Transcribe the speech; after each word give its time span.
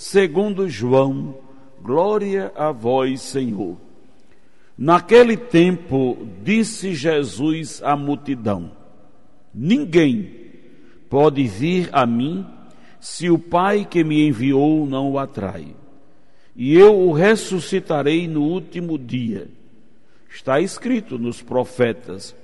segundo 0.00 0.66
João. 0.66 1.36
Glória 1.82 2.50
a 2.56 2.72
vós, 2.72 3.20
Senhor. 3.20 3.76
Naquele 4.76 5.36
tempo, 5.36 6.26
disse 6.42 6.94
Jesus 6.94 7.82
à 7.82 7.94
multidão: 7.94 8.72
Ninguém 9.54 10.30
pode 11.10 11.46
vir 11.46 11.90
a 11.92 12.06
mim 12.06 12.46
se 12.98 13.28
o 13.28 13.38
Pai 13.38 13.86
que 13.88 14.02
me 14.02 14.26
enviou 14.26 14.86
não 14.86 15.12
o 15.12 15.18
atrai. 15.18 15.74
E 16.56 16.74
eu 16.74 16.98
o 16.98 17.12
ressuscitarei 17.12 18.26
no 18.26 18.42
último 18.42 18.98
dia. 18.98 19.48
Está 20.30 20.60
escrito 20.60 21.18
nos 21.18 21.42
profetas: 21.42 22.34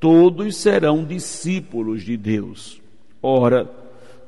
todos 0.00 0.56
serão 0.56 1.04
discípulos 1.04 2.02
de 2.02 2.16
Deus. 2.16 2.82
Ora, 3.22 3.70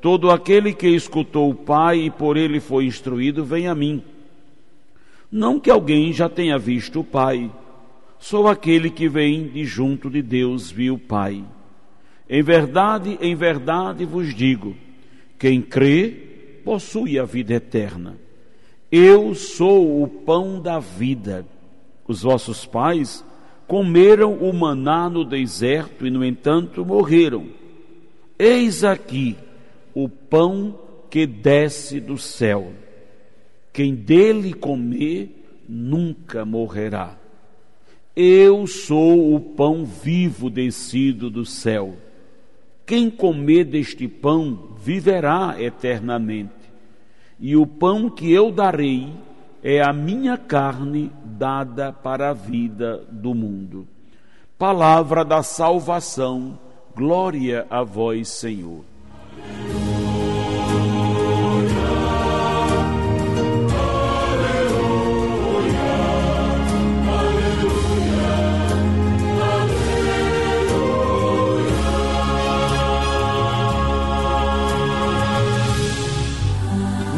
todo 0.01 0.31
aquele 0.31 0.73
que 0.73 0.89
escutou 0.89 1.51
o 1.51 1.55
Pai 1.55 1.99
e 1.99 2.11
por 2.11 2.37
ele 2.37 2.61
foi 2.61 2.87
instruído, 2.87 3.45
vem 3.45 3.69
a 3.69 3.75
mim. 3.75 4.03
Não 5.31 5.61
que 5.61 5.71
alguém 5.71 6.13
já 6.13 6.29
tenha 6.29 6.59
visto 6.59 7.01
o 7.01 7.05
Pai, 7.05 7.51
sou 8.19 8.48
aquele 8.48 8.91
que 8.91 9.09
vem 9.09 9.48
de 9.48 9.65
junto 9.65 10.11
de 10.11 10.23
Deus 10.23 10.70
viu 10.70 10.95
o 10.95 10.98
Pai. 10.98 11.45
Em 12.29 12.42
verdade, 12.42 13.19
em 13.20 13.34
verdade 13.34 14.05
vos 14.05 14.34
digo: 14.34 14.75
quem 15.39 15.61
crê 15.61 16.09
possui 16.64 17.19
a 17.19 17.25
vida 17.25 17.55
eterna. 17.55 18.17
Eu 18.91 19.35
sou 19.35 20.03
o 20.03 20.09
pão 20.09 20.61
da 20.61 20.79
vida. 20.79 21.47
Os 22.07 22.23
vossos 22.23 22.67
pais 22.67 23.25
comeram 23.69 24.35
o 24.35 24.53
maná 24.53 25.09
no 25.09 25.25
deserto 25.25 26.05
e, 26.05 26.11
no 26.11 26.25
entanto, 26.25 26.85
morreram. 26.85 27.47
Eis 28.37 28.83
aqui 28.83 29.37
o 29.94 30.08
pão 30.08 30.78
que 31.10 31.27
desce 31.27 32.00
do 32.00 32.16
céu. 32.16 32.72
Quem 33.72 33.94
dele 33.94 34.52
comer 34.52 35.64
nunca 35.69 36.44
morrerá. 36.44 37.16
Eu 38.14 38.66
sou 38.66 39.34
o 39.34 39.41
pão 39.41 39.84
vivo 39.84 40.50
descido 40.50 41.30
do 41.30 41.44
céu. 41.44 41.94
Quem 42.84 43.08
comer 43.08 43.64
deste 43.64 44.08
pão 44.08 44.70
viverá 44.77 45.55
eternamente. 45.58 46.50
E 47.38 47.56
o 47.56 47.64
pão 47.66 48.11
que 48.11 48.33
eu 48.33 48.50
darei 48.50 49.08
é 49.62 49.80
a 49.80 49.92
minha 49.92 50.36
carne 50.36 51.11
dada 51.24 51.92
para 51.92 52.30
a 52.30 52.33
vida 52.33 53.05
do 53.11 53.34
mundo. 53.34 53.86
Palavra 54.58 55.24
da 55.24 55.42
salvação, 55.42 56.58
glória 56.94 57.66
a 57.70 57.83
vós, 57.83 58.28
Senhor. 58.28 58.84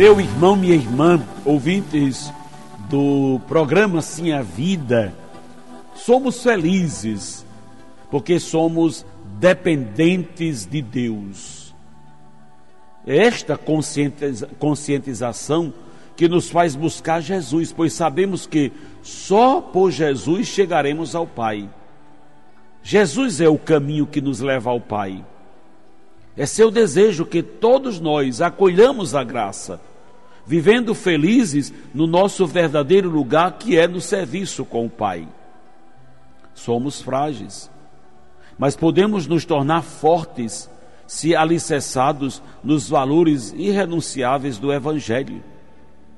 Meu 0.03 0.19
irmão, 0.21 0.57
minha 0.57 0.75
irmã, 0.75 1.25
ouvintes 1.45 2.33
do 2.91 3.41
programa 3.47 4.03
Sim 4.03 4.33
a 4.33 4.43
Vida, 4.43 5.15
somos 5.95 6.43
felizes 6.43 7.47
porque 8.11 8.41
somos 8.41 9.07
dependentes 9.39 10.67
de 10.67 10.83
Deus. 10.83 11.73
É 13.07 13.17
esta 13.17 13.57
conscientização 14.59 15.73
que 16.17 16.27
nos 16.27 16.51
faz 16.51 16.75
buscar 16.75 17.21
Jesus, 17.21 17.73
pois 17.73 17.93
sabemos 17.93 18.45
que 18.45 18.73
só 19.03 19.61
por 19.61 19.93
Jesus 19.93 20.49
chegaremos 20.49 21.15
ao 21.15 21.29
Pai. 21.29 21.71
Jesus 22.83 23.41
é 23.41 23.49
o 23.49 23.57
caminho 23.57 24.09
que 24.09 24.21
nos 24.21 24.41
leva 24.41 24.69
ao 24.69 24.81
Pai. 24.81 25.25
É 26.37 26.45
seu 26.45 26.73
desejo 26.73 27.25
que 27.25 27.41
todos 27.41 28.01
nós 28.01 28.41
acolhamos 28.41 29.15
a 29.15 29.23
graça 29.23 29.81
vivendo 30.47 30.95
felizes 30.95 31.73
no 31.95 32.07
nosso 32.07 32.47
verdadeiro 32.47 33.09
lugar, 33.09 33.59
que 33.59 33.79
é 33.79 33.87
no 33.87 34.01
serviço 34.01 34.65
com 34.65 34.87
o 34.87 34.91
Pai. 34.91 35.27
Somos 36.55 37.01
frágeis, 37.01 37.71
mas 38.59 38.77
podemos 38.77 39.27
nos 39.27 39.45
tornar 39.45 39.83
fortes 39.83 40.71
se 41.07 41.35
alicerçados 41.37 42.43
nos 42.63 42.89
valores 42.89 43.53
irrenunciáveis 43.57 44.59
do 44.59 44.73
Evangelho. 44.73 45.43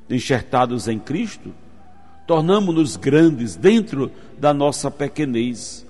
Enxertados 0.08 0.86
em 0.86 0.98
Cristo, 0.98 1.54
tornamos-nos 2.26 2.96
grandes 2.96 3.56
dentro 3.56 4.10
da 4.38 4.52
nossa 4.52 4.90
pequenez 4.90 5.83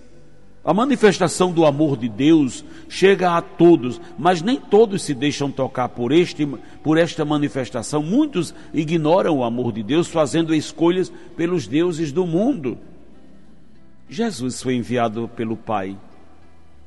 a 0.64 0.72
manifestação 0.72 1.52
do 1.52 1.66
amor 1.66 1.94
de 1.94 2.08
Deus 2.08 2.64
chega 2.88 3.36
a 3.36 3.42
todos, 3.42 4.00
mas 4.16 4.40
nem 4.40 4.58
todos 4.58 5.02
se 5.02 5.12
deixam 5.12 5.50
tocar 5.50 5.90
por, 5.90 6.10
este, 6.10 6.46
por 6.82 6.96
esta 6.96 7.22
manifestação. 7.22 8.02
Muitos 8.02 8.54
ignoram 8.72 9.38
o 9.38 9.44
amor 9.44 9.72
de 9.72 9.82
Deus, 9.82 10.08
fazendo 10.08 10.54
escolhas 10.54 11.12
pelos 11.36 11.66
deuses 11.66 12.12
do 12.12 12.26
mundo. 12.26 12.78
Jesus 14.08 14.62
foi 14.62 14.76
enviado 14.76 15.28
pelo 15.36 15.54
Pai 15.54 15.98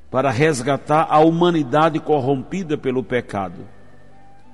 para 0.09 0.31
resgatar 0.31 1.05
a 1.09 1.19
humanidade 1.19 1.99
corrompida 1.99 2.77
pelo 2.79 3.03
pecado. 3.03 3.61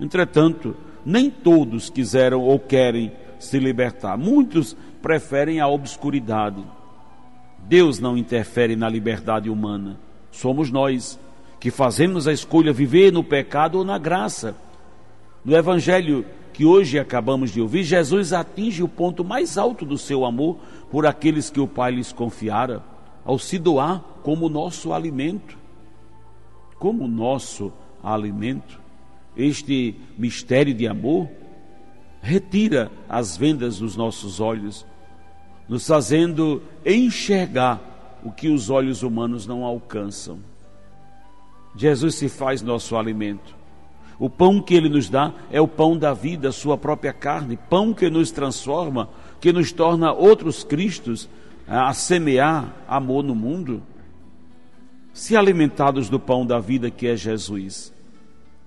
Entretanto, 0.02 0.76
nem 1.06 1.30
todos 1.30 1.90
quiseram 1.90 2.42
ou 2.42 2.60
querem 2.60 3.12
se 3.40 3.58
libertar. 3.58 4.18
Muitos 4.18 4.76
preferem 5.02 5.62
a 5.62 5.68
obscuridade. 5.68 6.62
Deus 7.68 8.00
não 8.00 8.18
interfere 8.18 8.76
na 8.76 8.90
liberdade 8.90 9.50
humana. 9.50 10.00
Somos 10.32 10.70
nós 10.70 11.20
que 11.60 11.72
fazemos 11.72 12.28
a 12.28 12.34
escolha 12.34 12.74
viver 12.74 13.12
no 13.12 13.24
pecado 13.24 13.78
ou 13.78 13.86
na 13.86 13.98
graça. 13.98 14.56
No 15.46 15.56
evangelho 15.56 16.26
que 16.52 16.66
hoje 16.66 17.00
acabamos 17.00 17.52
de 17.52 17.62
ouvir, 17.62 17.84
Jesus 17.84 18.34
atinge 18.34 18.84
o 18.84 18.88
ponto 18.88 19.24
mais 19.24 19.58
alto 19.58 19.86
do 19.86 19.98
seu 19.98 20.26
amor 20.26 20.58
por 20.92 21.06
aqueles 21.06 21.50
que 21.50 21.60
o 21.60 21.68
Pai 21.68 21.92
lhes 21.92 22.12
confiara, 22.12 22.84
ao 23.26 23.40
se 23.40 23.58
doar 23.58 24.00
como 24.22 24.50
nosso 24.50 24.94
alimento. 24.94 25.58
Como 26.78 27.08
nosso 27.08 27.72
alimento, 28.04 28.80
este 29.38 29.96
mistério 30.18 30.74
de 30.74 30.86
amor 30.86 31.30
retira 32.22 32.92
as 33.08 33.36
vendas 33.36 33.80
dos 33.80 33.96
nossos 33.96 34.40
olhos 34.40 34.86
nos 35.74 35.88
fazendo 35.88 36.62
enxergar 36.86 37.82
o 38.24 38.32
que 38.32 38.48
os 38.48 38.70
olhos 38.70 39.02
humanos 39.02 39.48
não 39.48 39.64
alcançam. 39.64 40.38
Jesus 41.76 42.14
se 42.14 42.30
faz 42.30 42.62
nosso 42.62 42.96
alimento. 42.96 43.56
O 44.20 44.30
pão 44.30 44.62
que 44.62 44.76
ele 44.76 44.88
nos 44.88 45.10
dá 45.10 45.34
é 45.50 45.60
o 45.60 45.68
pão 45.68 45.98
da 45.98 46.14
vida, 46.14 46.52
sua 46.52 46.78
própria 46.78 47.12
carne, 47.12 47.58
pão 47.72 47.92
que 47.92 48.08
nos 48.08 48.30
transforma, 48.30 49.10
que 49.42 49.52
nos 49.52 49.72
torna 49.72 50.14
outros 50.14 50.64
cristos 50.64 51.28
a 51.68 51.92
semear 51.92 52.72
amor 52.88 53.24
no 53.24 53.34
mundo. 53.34 53.82
Se 55.12 55.36
alimentados 55.36 56.08
do 56.08 56.20
pão 56.20 56.46
da 56.46 56.60
vida 56.60 56.92
que 56.92 57.08
é 57.08 57.16
Jesus, 57.16 57.92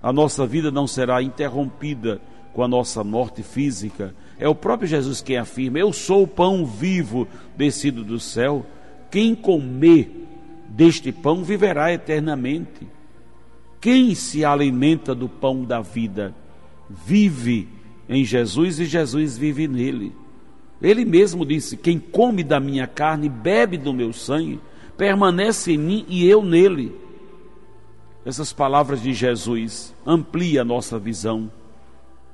a 0.03 0.11
nossa 0.11 0.45
vida 0.45 0.71
não 0.71 0.85
será 0.85 1.23
interrompida 1.23 2.19
com 2.57 2.63
a 2.63 2.67
nossa 2.67 3.03
morte 3.03 3.43
física. 3.43 4.15
É 4.39 4.49
o 4.49 4.55
próprio 4.55 4.89
Jesus 4.89 5.21
quem 5.21 5.37
afirma: 5.37 5.77
Eu 5.77 5.93
sou 5.93 6.23
o 6.23 6.27
pão 6.27 6.65
vivo 6.65 7.27
descido 7.55 8.03
do 8.03 8.19
céu. 8.19 8.65
Quem 9.11 9.35
comer 9.35 10.25
deste 10.67 11.11
pão 11.11 11.43
viverá 11.43 11.93
eternamente. 11.93 12.87
Quem 13.79 14.15
se 14.15 14.43
alimenta 14.43 15.13
do 15.13 15.29
pão 15.29 15.63
da 15.63 15.81
vida 15.81 16.33
vive 16.89 17.69
em 18.09 18.25
Jesus 18.25 18.79
e 18.79 18.85
Jesus 18.85 19.37
vive 19.37 19.67
nele. 19.67 20.11
Ele 20.81 21.05
mesmo 21.05 21.45
disse: 21.45 21.77
Quem 21.77 21.99
come 21.99 22.43
da 22.43 22.59
minha 22.59 22.87
carne, 22.87 23.29
bebe 23.29 23.77
do 23.77 23.93
meu 23.93 24.11
sangue, 24.11 24.59
permanece 24.97 25.73
em 25.73 25.77
mim 25.77 26.05
e 26.09 26.27
eu 26.27 26.41
nele. 26.41 26.91
Essas 28.25 28.51
palavras 28.51 28.99
de 28.99 29.13
Jesus 29.13 29.93
ampliam 30.03 30.63
a 30.63 30.65
nossa 30.65 30.97
visão 30.97 31.51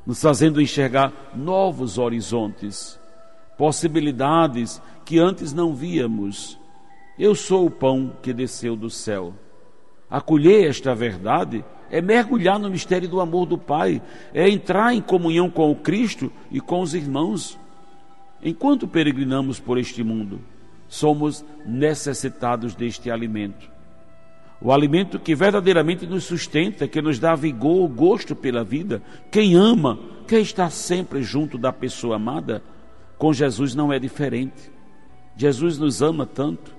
nos 0.05 0.21
fazendo 0.21 0.61
enxergar 0.61 1.11
novos 1.35 1.97
horizontes, 1.97 2.99
possibilidades 3.57 4.81
que 5.05 5.19
antes 5.19 5.53
não 5.53 5.73
víamos. 5.73 6.59
Eu 7.17 7.35
sou 7.35 7.65
o 7.65 7.71
pão 7.71 8.13
que 8.21 8.33
desceu 8.33 8.75
do 8.75 8.89
céu. 8.89 9.33
Acolher 10.09 10.69
esta 10.69 10.93
verdade 10.93 11.63
é 11.89 12.01
mergulhar 12.01 12.59
no 12.59 12.69
mistério 12.69 13.07
do 13.07 13.21
amor 13.21 13.45
do 13.45 13.57
Pai, 13.57 14.01
é 14.33 14.49
entrar 14.49 14.93
em 14.93 15.01
comunhão 15.01 15.49
com 15.49 15.71
o 15.71 15.75
Cristo 15.75 16.31
e 16.51 16.59
com 16.59 16.81
os 16.81 16.93
irmãos. 16.93 17.57
Enquanto 18.43 18.87
peregrinamos 18.87 19.59
por 19.59 19.77
este 19.77 20.03
mundo, 20.03 20.41
somos 20.87 21.45
necessitados 21.65 22.75
deste 22.75 23.09
alimento. 23.09 23.72
O 24.63 24.71
alimento 24.71 25.19
que 25.19 25.35
verdadeiramente 25.35 26.07
nos 26.07 26.23
sustenta, 26.23 26.87
que 26.87 27.01
nos 27.01 27.19
dá 27.19 27.35
vigor, 27.35 27.85
gosto 27.89 28.33
pela 28.33 28.63
vida. 28.63 29.03
Quem 29.29 29.55
ama, 29.55 29.99
quer 30.25 30.39
estar 30.39 30.69
sempre 30.69 31.21
junto 31.21 31.57
da 31.57 31.73
pessoa 31.73 32.15
amada, 32.15 32.63
com 33.17 33.33
Jesus 33.33 33.75
não 33.75 33.91
é 33.91 33.99
diferente. 33.99 34.71
Jesus 35.35 35.77
nos 35.77 36.01
ama 36.01 36.25
tanto 36.25 36.73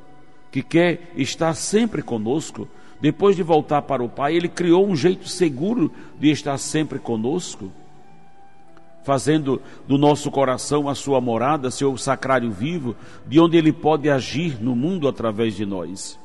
que 0.50 0.62
quer 0.62 1.12
estar 1.14 1.52
sempre 1.52 2.00
conosco. 2.00 2.66
Depois 3.02 3.36
de 3.36 3.42
voltar 3.42 3.82
para 3.82 4.02
o 4.02 4.08
Pai, 4.08 4.34
Ele 4.34 4.48
criou 4.48 4.86
um 4.88 4.96
jeito 4.96 5.28
seguro 5.28 5.92
de 6.18 6.30
estar 6.30 6.56
sempre 6.56 6.98
conosco, 6.98 7.70
fazendo 9.02 9.60
do 9.86 9.98
nosso 9.98 10.30
coração 10.30 10.88
a 10.88 10.94
sua 10.94 11.20
morada, 11.20 11.70
seu 11.70 11.94
sacrário 11.98 12.50
vivo, 12.50 12.96
de 13.26 13.38
onde 13.38 13.58
Ele 13.58 13.74
pode 13.74 14.08
agir 14.08 14.56
no 14.58 14.74
mundo 14.74 15.06
através 15.06 15.54
de 15.54 15.66
nós 15.66 16.23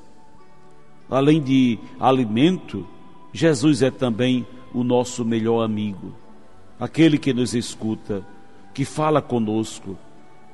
além 1.10 1.42
de 1.42 1.80
alimento, 2.00 2.86
Jesus 3.34 3.82
é 3.82 3.92
também 3.92 4.46
o 4.74 4.84
nosso 4.84 5.26
melhor 5.26 5.64
amigo, 5.64 6.14
aquele 6.80 7.18
que 7.18 7.34
nos 7.34 7.54
escuta, 7.54 8.24
que 8.74 8.86
fala 8.86 9.22
conosco. 9.22 9.98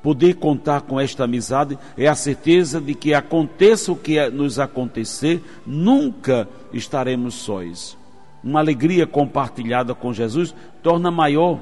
Poder 0.02 0.34
contar 0.36 0.82
com 0.82 1.00
esta 1.00 1.24
amizade 1.24 1.76
é 1.96 2.06
a 2.06 2.14
certeza 2.14 2.80
de 2.80 2.94
que 2.94 3.12
aconteça 3.12 3.90
o 3.90 3.96
que 3.96 4.28
nos 4.30 4.58
acontecer, 4.58 5.42
nunca 5.66 6.48
estaremos 6.72 7.34
sós. 7.34 7.96
Uma 8.42 8.60
alegria 8.60 9.06
compartilhada 9.06 9.94
com 9.94 10.12
Jesus 10.12 10.54
torna 10.82 11.10
maior, 11.10 11.58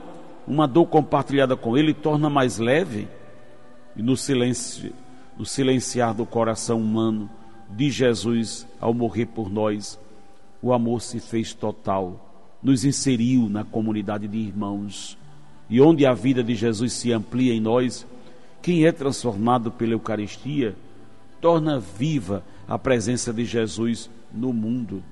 uma 0.47 0.69
dor 0.69 0.87
compartilhada 0.87 1.57
com 1.57 1.77
Ele 1.79 1.95
torna 1.95 2.29
mais 2.29 2.59
leve. 2.59 3.09
E 3.97 4.03
no 4.03 4.17
silêncio, 4.17 4.93
no 5.39 5.47
silenciar 5.47 6.13
do 6.13 6.27
coração 6.27 6.79
humano, 6.79 7.31
de 7.77 7.91
Jesus 7.91 8.67
ao 8.81 8.95
morrer 8.95 9.27
por 9.27 9.51
nós, 9.51 9.99
o 10.63 10.73
amor 10.73 11.03
se 11.03 11.21
fez 11.21 11.53
total, 11.53 12.57
nos 12.63 12.85
inseriu 12.85 13.49
na 13.49 13.65
comunidade 13.65 14.27
de 14.29 14.39
irmãos. 14.39 15.19
E 15.69 15.81
onde 15.81 16.07
a 16.07 16.15
vida 16.15 16.43
de 16.43 16.55
Jesus 16.55 16.93
se 16.93 17.13
amplia 17.13 17.53
em 17.53 17.61
nós, 17.61 18.07
quem 18.63 18.87
é 18.87 18.93
transformado 18.93 19.71
pela 19.71 19.93
Eucaristia 19.93 20.75
torna 21.41 21.79
viva 21.79 22.43
a 22.67 22.79
presença 22.79 23.33
de 23.33 23.45
Jesus 23.45 24.09
no 24.33 24.53
mundo. 24.53 25.03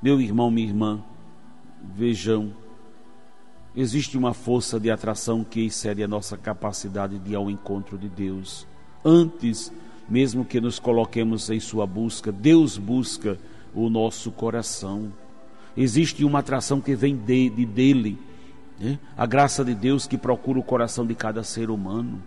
Meu 0.00 0.20
irmão, 0.20 0.50
minha 0.50 0.66
irmã, 0.66 1.02
vejam, 1.94 2.52
existe 3.76 4.16
uma 4.16 4.32
força 4.32 4.80
de 4.80 4.90
atração 4.90 5.44
que 5.44 5.66
excede 5.66 6.02
a 6.02 6.08
nossa 6.08 6.36
capacidade 6.36 7.18
de 7.18 7.32
ir 7.32 7.34
ao 7.34 7.50
encontro 7.50 7.98
de 7.98 8.08
Deus. 8.08 8.66
Antes 9.04 9.72
mesmo 10.08 10.44
que 10.44 10.60
nos 10.60 10.78
coloquemos 10.78 11.48
em 11.50 11.60
sua 11.60 11.86
busca, 11.86 12.30
Deus 12.30 12.76
busca 12.76 13.38
o 13.74 13.88
nosso 13.88 14.30
coração. 14.30 15.12
Existe 15.76 16.24
uma 16.24 16.40
atração 16.40 16.80
que 16.80 16.94
vem 16.94 17.16
de, 17.16 17.48
de 17.50 17.64
dele, 17.64 18.18
né? 18.78 18.98
a 19.16 19.24
graça 19.26 19.64
de 19.64 19.74
Deus 19.74 20.06
que 20.06 20.18
procura 20.18 20.58
o 20.58 20.62
coração 20.62 21.06
de 21.06 21.14
cada 21.14 21.42
ser 21.42 21.70
humano. 21.70 22.22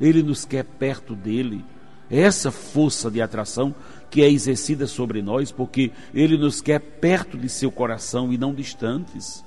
Ele 0.00 0.22
nos 0.22 0.44
quer 0.44 0.64
perto 0.64 1.14
dele. 1.14 1.64
É 2.10 2.20
essa 2.20 2.50
força 2.50 3.10
de 3.10 3.22
atração 3.22 3.74
que 4.10 4.22
é 4.22 4.28
exercida 4.28 4.86
sobre 4.86 5.22
nós, 5.22 5.52
porque 5.52 5.92
ele 6.12 6.36
nos 6.36 6.60
quer 6.60 6.80
perto 6.80 7.38
de 7.38 7.48
seu 7.48 7.70
coração 7.70 8.32
e 8.32 8.38
não 8.38 8.52
distantes. 8.52 9.44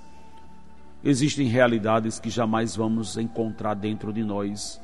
Existem 1.03 1.47
realidades 1.47 2.19
que 2.19 2.29
jamais 2.29 2.75
vamos 2.75 3.17
encontrar 3.17 3.73
dentro 3.73 4.13
de 4.13 4.23
nós 4.23 4.81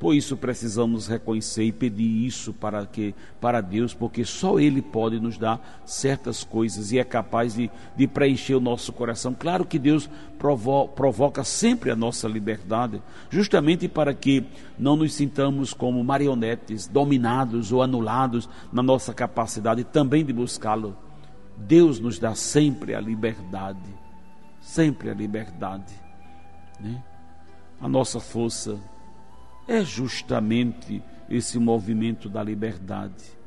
por 0.00 0.14
isso 0.14 0.34
precisamos 0.34 1.06
reconhecer 1.06 1.64
e 1.64 1.72
pedir 1.72 2.24
isso 2.24 2.54
para 2.54 2.86
que 2.86 3.14
para 3.38 3.60
Deus, 3.60 3.92
porque 3.92 4.24
só 4.24 4.58
Ele 4.58 4.80
pode 4.80 5.20
nos 5.20 5.36
dar 5.36 5.82
certas 5.84 6.42
coisas 6.42 6.90
e 6.90 6.98
é 6.98 7.04
capaz 7.04 7.52
de, 7.52 7.70
de 7.94 8.06
preencher 8.08 8.54
o 8.54 8.60
nosso 8.60 8.94
coração. 8.94 9.36
Claro 9.38 9.66
que 9.66 9.78
Deus 9.78 10.08
provo, 10.38 10.88
provoca 10.88 11.44
sempre 11.44 11.90
a 11.90 11.96
nossa 11.96 12.26
liberdade, 12.26 13.02
justamente 13.28 13.88
para 13.88 14.14
que 14.14 14.42
não 14.78 14.96
nos 14.96 15.12
sintamos 15.12 15.74
como 15.74 16.02
marionetes, 16.02 16.86
dominados 16.86 17.70
ou 17.70 17.82
anulados 17.82 18.48
na 18.72 18.82
nossa 18.82 19.12
capacidade 19.12 19.84
também 19.84 20.24
de 20.24 20.32
buscá-lo. 20.32 20.96
Deus 21.58 22.00
nos 22.00 22.18
dá 22.18 22.34
sempre 22.34 22.94
a 22.94 23.00
liberdade, 23.02 23.94
sempre 24.62 25.10
a 25.10 25.14
liberdade, 25.14 25.92
né? 26.80 27.04
A 27.78 27.86
nossa 27.86 28.18
força 28.18 28.78
é 29.66 29.84
justamente 29.84 31.02
esse 31.28 31.58
movimento 31.58 32.28
da 32.28 32.42
liberdade. 32.42 33.38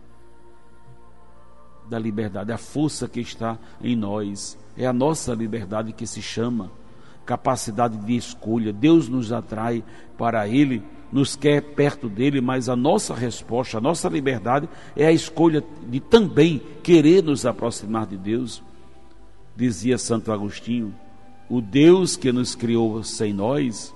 Da 1.90 2.00
liberdade, 2.00 2.52
a 2.52 2.58
força 2.58 3.08
que 3.08 3.20
está 3.20 3.58
em 3.82 3.96
nós, 3.96 4.58
é 4.78 4.86
a 4.86 4.94
nossa 4.94 5.34
liberdade 5.34 5.92
que 5.92 6.08
se 6.08 6.22
chama 6.22 6.72
capacidade 7.26 7.98
de 7.98 8.16
escolha. 8.16 8.72
Deus 8.72 9.08
nos 9.10 9.32
atrai 9.32 9.84
para 10.18 10.48
Ele, 10.48 10.82
nos 11.12 11.36
quer 11.36 11.62
perto 11.62 12.10
dele, 12.10 12.42
mas 12.42 12.70
a 12.70 12.76
nossa 12.76 13.14
resposta, 13.14 13.78
a 13.78 13.82
nossa 13.82 14.10
liberdade 14.10 14.68
é 14.96 15.06
a 15.06 15.12
escolha 15.12 15.64
de 15.88 16.00
também 16.00 16.62
querer 16.82 17.24
nos 17.24 17.46
aproximar 17.46 18.08
de 18.08 18.18
Deus. 18.18 18.64
Dizia 19.56 19.98
Santo 19.98 20.32
Agostinho: 20.32 20.94
o 21.50 21.62
Deus 21.62 22.16
que 22.16 22.32
nos 22.32 22.56
criou 22.56 23.04
sem 23.04 23.34
nós, 23.34 23.94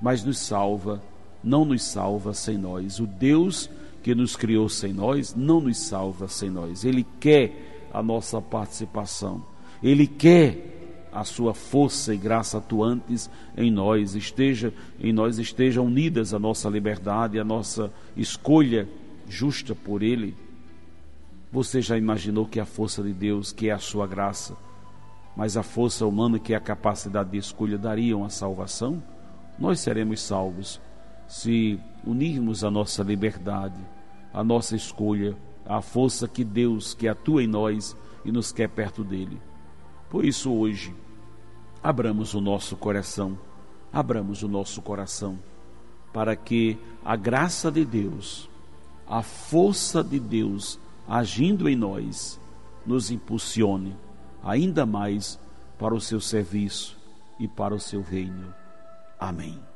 mas 0.00 0.24
nos 0.24 0.38
salva 0.38 1.02
não 1.42 1.64
nos 1.64 1.82
salva 1.82 2.34
sem 2.34 2.58
nós. 2.58 3.00
O 3.00 3.06
Deus 3.06 3.70
que 4.02 4.14
nos 4.14 4.36
criou 4.36 4.68
sem 4.68 4.92
nós 4.92 5.34
não 5.34 5.60
nos 5.60 5.78
salva 5.78 6.28
sem 6.28 6.50
nós. 6.50 6.84
Ele 6.84 7.06
quer 7.18 7.88
a 7.92 8.02
nossa 8.02 8.40
participação. 8.40 9.44
Ele 9.82 10.06
quer 10.06 11.08
a 11.12 11.24
sua 11.24 11.52
força 11.52 12.14
e 12.14 12.16
graça 12.16 12.58
atuantes 12.58 13.28
em 13.56 13.70
nós, 13.70 14.14
esteja 14.14 14.72
em 15.00 15.12
nós 15.12 15.38
esteja 15.38 15.82
unidas 15.82 16.32
a 16.32 16.38
nossa 16.38 16.68
liberdade, 16.68 17.38
a 17.38 17.44
nossa 17.44 17.92
escolha 18.16 18.88
justa 19.28 19.74
por 19.74 20.02
ele. 20.02 20.36
Você 21.52 21.82
já 21.82 21.98
imaginou 21.98 22.46
que 22.46 22.60
a 22.60 22.64
força 22.64 23.02
de 23.02 23.12
Deus, 23.12 23.50
que 23.50 23.68
é 23.68 23.72
a 23.72 23.78
sua 23.78 24.06
graça, 24.06 24.56
mas 25.36 25.56
a 25.56 25.64
força 25.64 26.06
humana, 26.06 26.38
que 26.38 26.54
é 26.54 26.56
a 26.56 26.60
capacidade 26.60 27.30
de 27.30 27.38
escolha, 27.38 27.76
dariam 27.76 28.24
a 28.24 28.28
salvação? 28.28 29.02
Nós 29.58 29.80
seremos 29.80 30.20
salvos 30.22 30.80
se 31.30 31.78
unirmos 32.04 32.64
a 32.64 32.70
nossa 32.72 33.04
liberdade, 33.04 33.80
a 34.34 34.42
nossa 34.42 34.74
escolha, 34.74 35.36
à 35.64 35.80
força 35.80 36.26
que 36.26 36.42
Deus, 36.42 36.92
que 36.92 37.06
atua 37.06 37.44
em 37.44 37.46
nós 37.46 37.96
e 38.24 38.32
nos 38.32 38.50
quer 38.50 38.68
perto 38.68 39.04
dele. 39.04 39.40
Por 40.08 40.24
isso, 40.24 40.52
hoje, 40.52 40.92
abramos 41.80 42.34
o 42.34 42.40
nosso 42.40 42.76
coração, 42.76 43.38
abramos 43.92 44.42
o 44.42 44.48
nosso 44.48 44.82
coração, 44.82 45.38
para 46.12 46.34
que 46.34 46.76
a 47.04 47.14
graça 47.14 47.70
de 47.70 47.84
Deus, 47.84 48.50
a 49.06 49.22
força 49.22 50.02
de 50.02 50.18
Deus 50.18 50.80
agindo 51.06 51.68
em 51.68 51.76
nós, 51.76 52.40
nos 52.84 53.08
impulsione 53.08 53.96
ainda 54.42 54.84
mais 54.84 55.38
para 55.78 55.94
o 55.94 56.00
seu 56.00 56.20
serviço 56.20 56.98
e 57.38 57.46
para 57.46 57.72
o 57.72 57.78
seu 57.78 58.02
reino. 58.02 58.52
Amém. 59.16 59.69